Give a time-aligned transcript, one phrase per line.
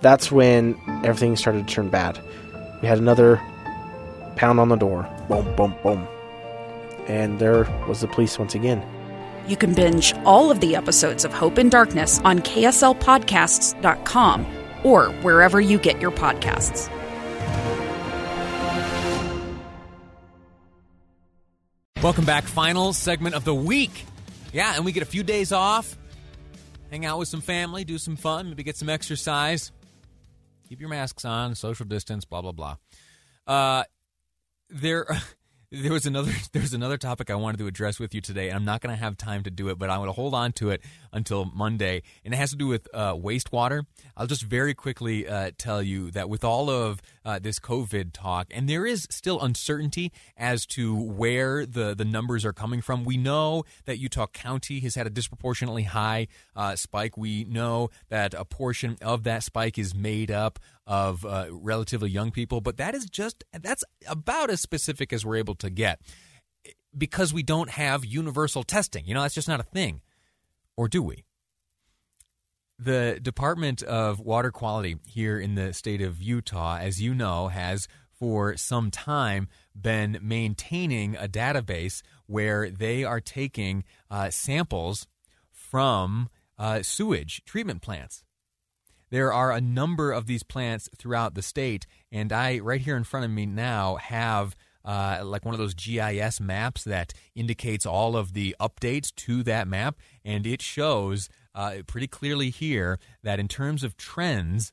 [0.00, 2.20] That's when everything started to turn bad.
[2.82, 3.40] We had another
[4.36, 5.08] pound on the door.
[5.28, 6.06] Boom, boom, boom.
[7.08, 8.82] And there was the police once again.
[9.48, 14.46] You can binge all of the episodes of Hope in Darkness on KSLPodcasts.com
[14.82, 16.90] or wherever you get your podcasts.
[22.02, 22.44] Welcome back.
[22.44, 24.04] Final segment of the week.
[24.52, 25.96] Yeah, and we get a few days off,
[26.90, 29.72] hang out with some family, do some fun, maybe get some exercise.
[30.68, 32.76] Keep your masks on, social distance, blah blah blah.
[33.46, 33.84] Uh,
[34.68, 35.06] there,
[35.70, 38.64] there was another there's another topic I wanted to address with you today, and I'm
[38.64, 40.70] not going to have time to do it, but I'm going to hold on to
[40.70, 43.84] it until Monday, and it has to do with uh, wastewater.
[44.16, 48.46] I'll just very quickly uh, tell you that with all of uh, this COVID talk,
[48.50, 53.04] and there is still uncertainty as to where the the numbers are coming from.
[53.04, 57.16] We know that Utah County has had a disproportionately high uh, spike.
[57.16, 62.30] We know that a portion of that spike is made up of uh, relatively young
[62.30, 66.00] people, but that is just that's about as specific as we're able to get
[66.96, 69.04] because we don't have universal testing.
[69.06, 70.00] You know, that's just not a thing,
[70.76, 71.24] or do we?
[72.78, 77.88] The Department of Water Quality here in the state of Utah, as you know, has
[78.18, 79.48] for some time
[79.78, 85.06] been maintaining a database where they are taking uh, samples
[85.50, 88.24] from uh, sewage treatment plants
[89.16, 93.04] there are a number of these plants throughout the state, and I right here in
[93.04, 98.14] front of me now have uh, like one of those GIS maps that indicates all
[98.14, 103.48] of the updates to that map, and it shows uh, pretty clearly here that in
[103.48, 104.70] terms of trends,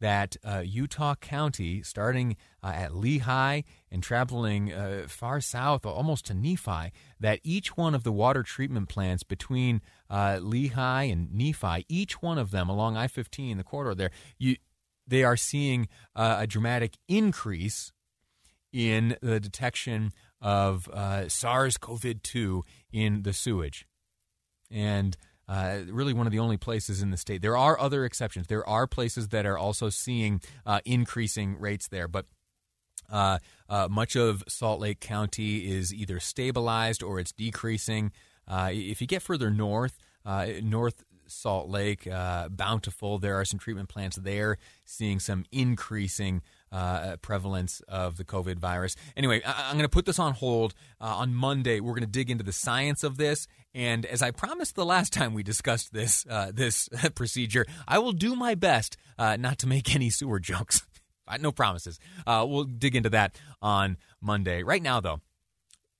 [0.00, 6.34] that uh, Utah County, starting uh, at Lehi and traveling uh, far south, almost to
[6.34, 12.20] Nephi, that each one of the water treatment plants between uh, Lehi and Nephi, each
[12.22, 14.56] one of them along I 15, the corridor there, you,
[15.06, 17.92] they are seeing uh, a dramatic increase
[18.72, 23.86] in the detection of uh, SARS CoV 2 in the sewage.
[24.70, 25.16] And
[25.48, 27.42] uh, really one of the only places in the state.
[27.42, 28.46] There are other exceptions.
[28.46, 32.26] There are places that are also seeing uh, increasing rates there, but
[33.10, 33.38] uh,
[33.68, 38.12] uh much of Salt Lake County is either stabilized or it's decreasing.
[38.48, 42.08] Uh, if you get further north, uh, north Salt Lake,
[42.50, 46.42] Bountiful, there are some treatment plants there seeing some increasing
[46.74, 48.96] uh, prevalence of the COVID virus.
[49.16, 50.74] Anyway, I- am going to put this on hold.
[51.00, 53.46] Uh, on Monday, we're going to dig into the science of this.
[53.74, 58.12] And as I promised the last time we discussed this uh, this procedure, I will
[58.12, 60.84] do my best uh, not to make any sewer jokes.
[61.40, 61.98] no promises.
[62.26, 64.62] Uh, we'll dig into that on Monday.
[64.64, 65.20] Right now, though,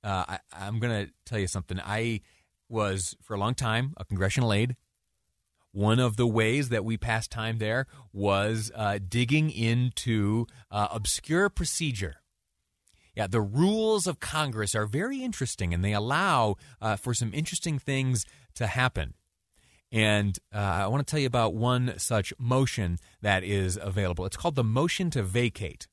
[0.03, 1.79] uh, I- I'm going to tell you something.
[1.79, 2.21] I
[2.67, 4.75] was for a long time a congressional aide
[5.75, 11.49] one of the ways that we passed time there was uh, digging into uh, obscure
[11.49, 12.15] procedure.
[13.13, 17.77] Yeah, the rules of Congress are very interesting and they allow uh, for some interesting
[17.77, 18.25] things
[18.55, 19.15] to happen.
[19.91, 24.25] And uh, I want to tell you about one such motion that is available.
[24.25, 25.87] It's called the motion to vacate.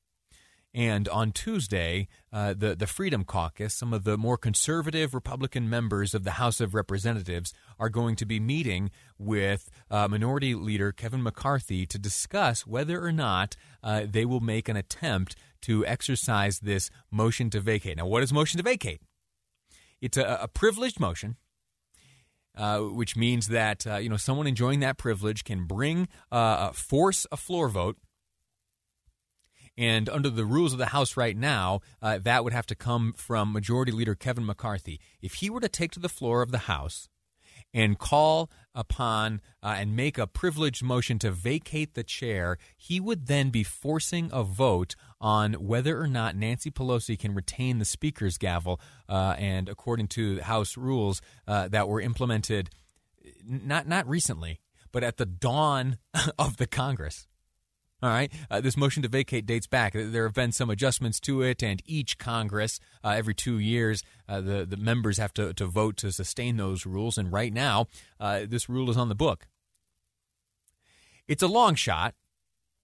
[0.75, 6.15] And on Tuesday, uh, the, the Freedom Caucus, some of the more conservative Republican members
[6.15, 11.23] of the House of Representatives, are going to be meeting with uh, Minority Leader Kevin
[11.23, 16.91] McCarthy to discuss whether or not uh, they will make an attempt to exercise this
[17.11, 17.99] motion to vacate.
[17.99, 19.03] Now, what is motion to vacate?
[20.01, 21.37] It's a, a privileged motion.
[22.55, 27.27] Uh, which means that uh, you know someone enjoying that privilege can bring uh, force
[27.33, 27.97] a floor vote
[29.77, 33.15] and under the rules of the House right now, uh, that would have to come
[33.17, 35.01] from Majority Leader Kevin McCarthy.
[35.21, 37.09] If he were to take to the floor of the House
[37.75, 43.27] and call upon uh, and make a privileged motion to vacate the chair, he would
[43.27, 48.37] then be forcing a vote on whether or not Nancy Pelosi can retain the Speaker's
[48.37, 48.81] gavel.
[49.09, 52.71] Uh, and according to House rules uh, that were implemented
[53.45, 54.61] not not recently,
[54.91, 55.99] but at the dawn
[56.39, 57.27] of the Congress.
[58.03, 58.33] All right.
[58.51, 59.93] Uh, this motion to vacate dates back.
[59.93, 64.41] There have been some adjustments to it, and each Congress, uh, every two years, uh,
[64.41, 67.17] the, the members have to, to vote to sustain those rules.
[67.17, 67.87] And right now,
[68.19, 69.47] uh, this rule is on the book.
[71.29, 72.15] It's a long shot.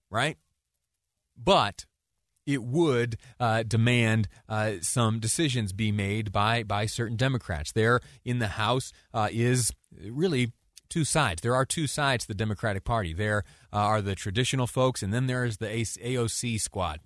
[0.09, 0.37] right?
[1.37, 1.85] But
[2.45, 7.71] it would uh, demand uh, some decisions be made by by certain Democrats.
[7.71, 9.71] There in the House uh, is
[10.01, 10.51] really
[10.89, 11.41] two sides.
[11.41, 13.13] There are two sides to the Democratic Party.
[13.13, 16.99] There uh, are the traditional folks, and then there is the AOC squad,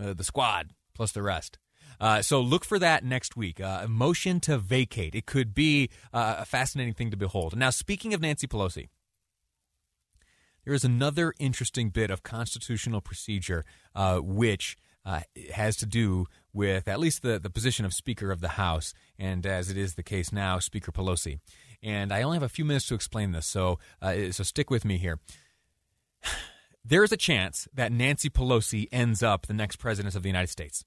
[0.00, 1.58] uh, the squad plus the rest.
[1.98, 3.58] Uh, so look for that next week.
[3.58, 5.14] a motion to vacate.
[5.14, 7.56] It could be a fascinating thing to behold.
[7.56, 8.88] Now, speaking of Nancy Pelosi.
[10.66, 13.64] There is another interesting bit of constitutional procedure
[13.94, 15.20] uh, which uh,
[15.54, 19.46] has to do with at least the, the position of Speaker of the House, and
[19.46, 21.38] as it is the case now, Speaker Pelosi.
[21.82, 24.84] And I only have a few minutes to explain this, so uh, so stick with
[24.84, 25.18] me here.
[26.88, 30.50] There is a chance that Nancy Pelosi ends up the next president of the United
[30.50, 30.84] States.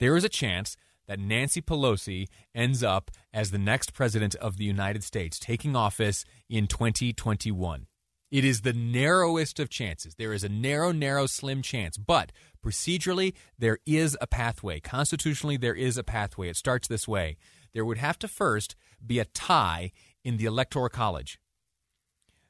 [0.00, 0.76] There is a chance
[1.06, 6.24] that Nancy Pelosi ends up as the next president of the United States, taking office
[6.48, 7.86] in 2021.
[8.30, 10.16] It is the narrowest of chances.
[10.16, 11.96] There is a narrow, narrow, slim chance.
[11.96, 12.32] But
[12.64, 14.80] procedurally, there is a pathway.
[14.80, 16.48] Constitutionally, there is a pathway.
[16.48, 17.36] It starts this way
[17.76, 18.74] there would have to first
[19.06, 19.92] be a tie
[20.24, 21.38] in the Electoral College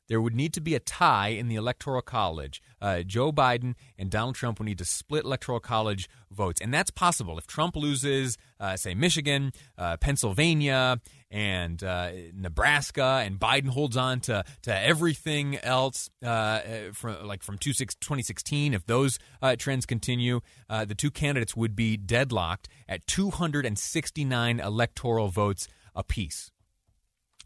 [0.08, 2.62] there would need to be a tie in the Electoral College.
[2.80, 6.60] Uh, Joe Biden and Donald Trump would need to split Electoral College votes.
[6.60, 7.38] And that's possible.
[7.38, 11.00] If Trump loses, uh, say, Michigan, uh, Pennsylvania,
[11.30, 16.60] and uh, Nebraska, and Biden holds on to, to everything else uh,
[16.92, 22.68] from, like from 2016, if those uh, trends continue, the two candidates would be deadlocked
[22.88, 26.52] at 269 electoral votes apiece.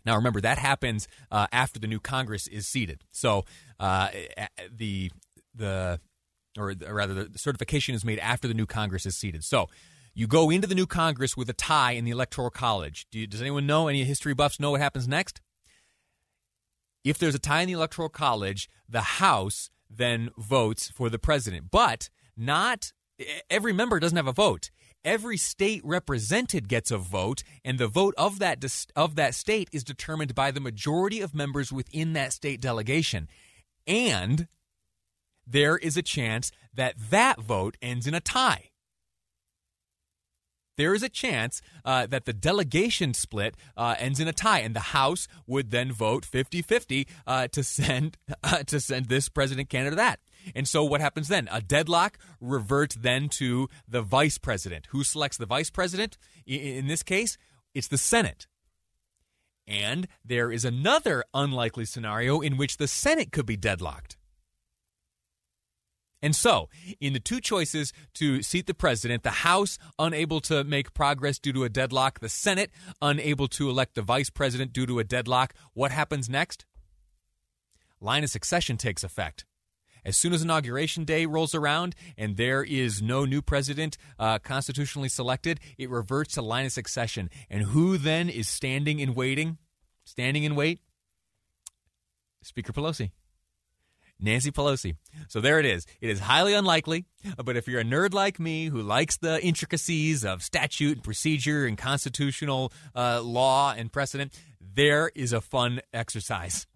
[0.04, 3.04] Now, remember that happens uh, after the new Congress is seated.
[3.10, 3.44] So
[3.78, 4.08] uh,
[4.74, 5.10] the
[5.54, 6.00] the
[6.58, 9.44] or rather the certification is made after the new Congress is seated.
[9.44, 9.68] So
[10.14, 13.06] you go into the new Congress with a tie in the Electoral College.
[13.10, 13.88] Do you, does anyone know?
[13.88, 15.40] Any history buffs know what happens next?
[17.04, 21.70] If there's a tie in the Electoral College, the House then votes for the president,
[21.70, 22.92] but not
[23.48, 24.70] every member doesn't have a vote
[25.04, 28.64] every state represented gets a vote, and the vote of that
[28.96, 33.28] of that state is determined by the majority of members within that state delegation.
[33.86, 34.48] And
[35.46, 38.69] there is a chance that that vote ends in a tie.
[40.80, 44.74] There is a chance uh, that the delegation split uh, ends in a tie, and
[44.74, 49.68] the House would then vote 50 50 uh, to, send, uh, to send this president
[49.68, 50.20] candidate that.
[50.54, 51.50] And so what happens then?
[51.52, 54.86] A deadlock reverts then to the vice president.
[54.88, 56.16] Who selects the vice president?
[56.46, 57.36] In this case,
[57.74, 58.46] it's the Senate.
[59.66, 64.16] And there is another unlikely scenario in which the Senate could be deadlocked.
[66.22, 66.68] And so,
[67.00, 71.52] in the two choices to seat the president, the House unable to make progress due
[71.54, 72.70] to a deadlock, the Senate
[73.00, 76.66] unable to elect the vice president due to a deadlock, what happens next?
[78.00, 79.44] Line of succession takes effect.
[80.04, 85.08] As soon as Inauguration Day rolls around and there is no new president uh, constitutionally
[85.08, 87.28] selected, it reverts to line of succession.
[87.50, 89.58] And who then is standing and waiting?
[90.04, 90.80] Standing in wait?
[92.42, 93.10] Speaker Pelosi.
[94.20, 94.96] Nancy Pelosi.
[95.28, 95.86] So there it is.
[96.00, 97.04] It is highly unlikely,
[97.42, 101.66] but if you're a nerd like me who likes the intricacies of statute and procedure
[101.66, 106.66] and constitutional uh, law and precedent, there is a fun exercise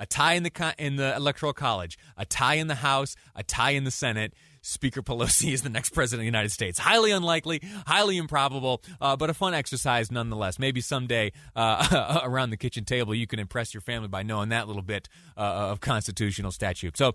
[0.00, 3.72] a tie in the in the electoral college, a tie in the House, a tie
[3.72, 4.32] in the Senate.
[4.62, 6.78] Speaker Pelosi is the next president of the United States.
[6.78, 10.58] Highly unlikely, highly improbable, uh, but a fun exercise nonetheless.
[10.58, 14.66] Maybe someday uh, around the kitchen table you can impress your family by knowing that
[14.66, 16.96] little bit uh, of constitutional statute.
[16.96, 17.12] So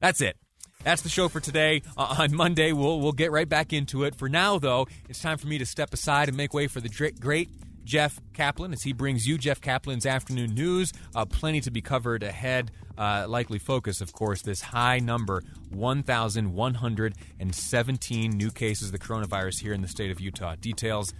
[0.00, 0.36] that's it.
[0.82, 1.82] That's the show for today.
[1.96, 4.14] Uh, on Monday, we'll we'll get right back into it.
[4.14, 6.90] For now, though, it's time for me to step aside and make way for the
[7.20, 7.48] great
[7.84, 10.92] Jeff Caplan as he brings you Jeff Caplan's afternoon news.
[11.14, 12.70] Uh, plenty to be covered ahead.
[12.96, 19.72] Uh, likely focus, of course, this high number 1,117 new cases of the coronavirus here
[19.72, 20.54] in the state of Utah.
[20.60, 21.12] Details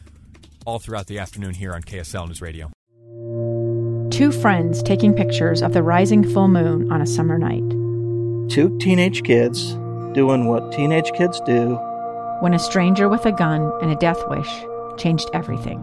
[0.65, 2.71] all throughout the afternoon here on KSL News Radio.
[4.11, 7.69] Two friends taking pictures of the rising full moon on a summer night.
[8.49, 9.73] Two teenage kids
[10.13, 11.75] doing what teenage kids do.
[12.41, 14.65] When a stranger with a gun and a death wish
[14.97, 15.83] changed everything.